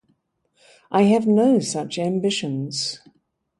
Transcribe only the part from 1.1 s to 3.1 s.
no such ambitions.